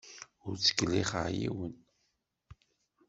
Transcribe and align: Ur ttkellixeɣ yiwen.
Ur 0.47 0.55
ttkellixeɣ 0.57 1.25
yiwen. 1.37 1.73